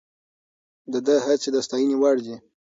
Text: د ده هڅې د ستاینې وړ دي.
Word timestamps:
د 0.91 0.93
ده 1.05 1.15
هڅې 1.25 1.49
د 1.53 1.57
ستاینې 1.65 1.95
وړ 2.01 2.15
دي. 2.25 2.35